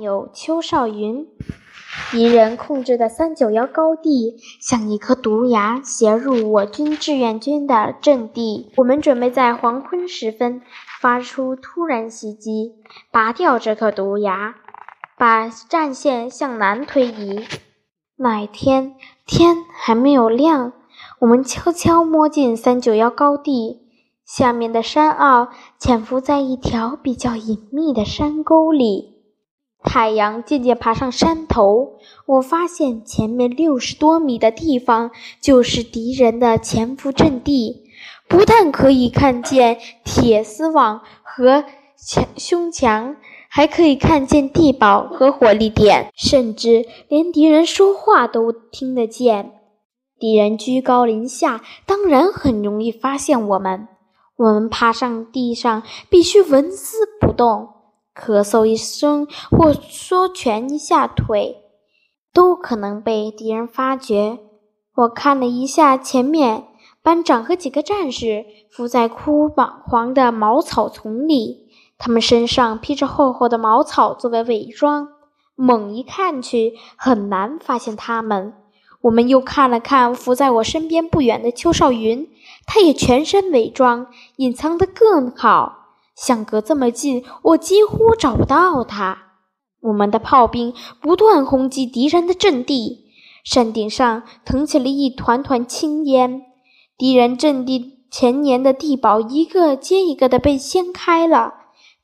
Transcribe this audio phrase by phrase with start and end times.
[0.00, 1.26] 有邱少云，
[2.12, 8.70] 敌人控制的三九幺高地像一颗毒牙，斜入我军志愿军的阵地。
[8.76, 10.62] 我们准备在黄昏时分
[11.00, 12.74] 发出突然袭击，
[13.10, 14.54] 拔掉这颗毒牙，
[15.16, 17.44] 把战线向南推移。
[18.16, 18.94] 那一天
[19.26, 20.72] 天还没有亮，
[21.20, 23.80] 我们悄悄摸进三九幺高地
[24.24, 25.48] 下面的山坳，
[25.78, 29.17] 潜伏在一条比较隐秘的山沟里。
[29.82, 35.10] 太阳渐渐爬上山头，我发现前面六十多米的地方
[35.40, 37.84] 就是敌人的潜伏阵地。
[38.28, 41.64] 不但可以看见铁丝网和
[41.96, 43.16] 墙胸墙，
[43.48, 49.52] 还可以看见地堡和火力点，甚至连敌人说话都听得见。
[50.18, 53.88] 敌人居高临下，当然很容易发现我们。
[54.36, 57.68] 我们爬上地上，必须纹丝不动。
[58.18, 61.62] 咳嗽一声或缩蜷一下腿，
[62.32, 64.38] 都可能被敌人发觉。
[64.96, 66.64] 我看了一下前面，
[67.02, 69.48] 班长和几个战士伏在枯
[69.84, 75.08] 黄的茅草丛里，他们身上披着厚厚的茅草作为伪装，
[75.54, 78.54] 猛一看去很难发现他们。
[79.02, 82.28] 我们又看了看伏在我身边不远的邱少云，
[82.66, 85.77] 他也全身伪装，隐藏得更好。
[86.18, 89.16] 相隔这么近，我几乎找不到他。
[89.80, 93.12] 我们的炮兵不断轰击敌人的阵地，
[93.44, 96.42] 山顶上腾起了一团团青烟。
[96.96, 101.54] 敌人阵地前沿的地堡一个接一个的被掀开了。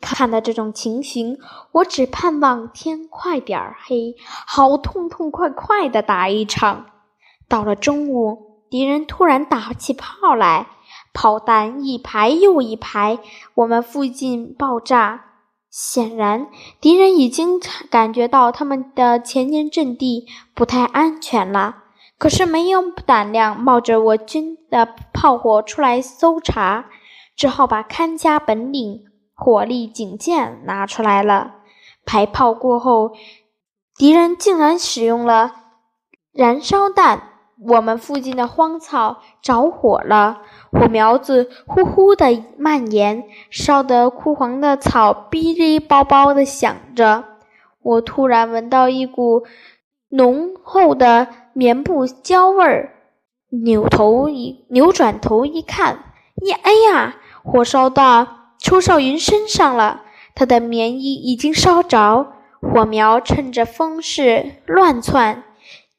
[0.01, 1.39] 看到这种情形，
[1.73, 4.15] 我只盼望天快点黑，
[4.47, 6.87] 好痛痛快快的打一场。
[7.49, 10.69] 到了中午，敌人突然打起炮来。
[11.15, 13.19] 炮弹一排又一排，
[13.55, 15.25] 我们附近爆炸。
[15.71, 16.49] 显然，
[16.81, 17.59] 敌人已经
[17.91, 21.85] 感觉到他们的前沿阵地不太安全了，
[22.19, 26.87] 可是没有胆量冒着我军的炮火出来搜查，
[27.35, 29.05] 只好把看家本领——
[29.35, 31.57] 火力警戒拿出来了。
[32.05, 33.13] 排炮过后，
[33.97, 35.53] 敌人竟然使用了
[36.33, 37.34] 燃烧弹。
[37.61, 40.43] 我们附近的荒草着火了，
[40.73, 47.25] 火苗子呼呼地蔓延，烧得枯黄的草哔哩包包地响着。
[47.81, 49.45] 我突然闻到一股
[50.09, 52.95] 浓厚的棉布焦味儿，
[53.51, 56.13] 扭头一扭转头一看，
[56.47, 58.27] 呀，哎呀，火烧到
[58.59, 60.03] 邱少云身上了，
[60.35, 65.45] 他的棉衣已经烧着，火苗趁着风势乱窜。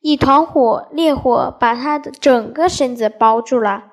[0.06, 3.86] 一团火，烈火把他的整个身子包住了。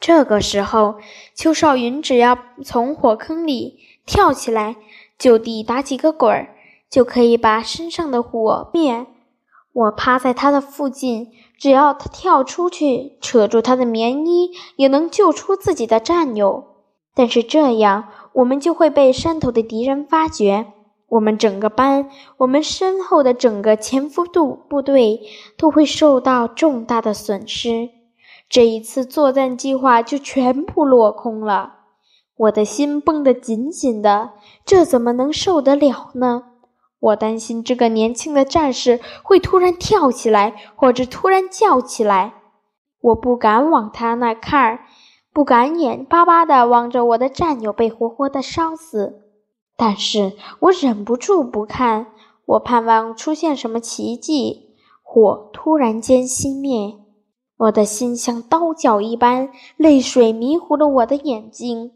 [0.00, 0.94] 这个时候，
[1.34, 4.76] 邱少云只要从火坑里跳起来，
[5.18, 6.54] 就地打几个滚儿，
[6.88, 9.04] 就可以把身上的火灭。
[9.74, 16.68] 我趴在他的附近，只要他跳出去，扯住他的棉衣，也能救出自己的战友。
[17.14, 20.72] 但是这样，我们就会被山头的敌人发觉。
[21.08, 25.20] 我们整个班，我们身后的整个潜伏度部队
[25.56, 27.90] 都会受到重大的损失，
[28.48, 31.74] 这一次作战计划就全部落空了。
[32.36, 34.32] 我的心绷得紧紧的，
[34.64, 36.42] 这怎么能受得了呢？
[36.98, 42.34] 我担心这个年轻的战士会突然跳起来，或者突然叫起来。
[43.00, 44.80] 我不敢往他那看，
[45.32, 49.25] 不敢眼巴巴地望着我的战友被活活的烧死。
[49.76, 52.06] 但是我忍不住不看，
[52.46, 54.70] 我盼望出现什么奇迹，
[55.02, 56.94] 火突然间熄灭，
[57.58, 61.92] 我的心像刀绞一般，泪水迷糊了我的眼睛。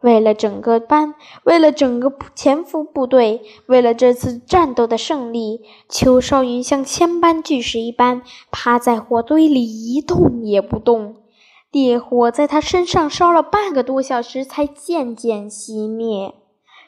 [0.00, 8.22] 为了整个班，为了整个潜伏部队，为了这次战斗的胜利，邱少云像千般巨石一般
[8.52, 11.16] 趴在火堆里一动也不动，
[11.72, 16.32] 烈火在他身上烧了半个多小时才渐渐熄灭。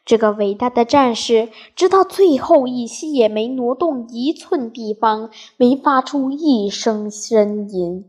[0.04, 8.06] 这个伟大的战士，直到最后一息也没挪动一寸地方，没发出一声呻吟。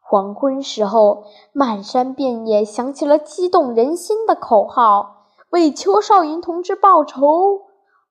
[0.00, 7.62] 黄昏时候，漫山遍野响起了激动人心的口号：“为邱少云同志报仇！”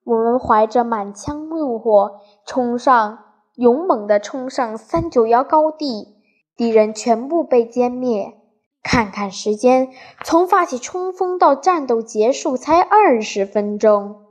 [0.03, 3.19] 我们怀着满腔怒火，冲上，
[3.55, 6.15] 勇猛地冲上三九幺高地，
[6.57, 8.33] 敌人全部被歼灭。
[8.87, 9.89] 看看时间，
[10.23, 14.21] 从发起冲锋到战斗结束才二十分钟。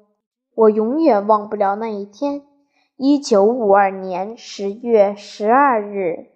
[0.54, 2.42] 我永远忘不了那一天，
[2.96, 6.33] 一九五二年十月十二日。